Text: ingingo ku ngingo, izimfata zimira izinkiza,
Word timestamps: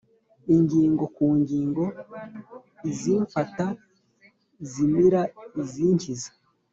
ingingo 0.55 1.03
ku 1.15 1.25
ngingo, 1.39 1.83
izimfata 2.89 3.65
zimira 4.71 5.21
izinkiza, 5.61 6.29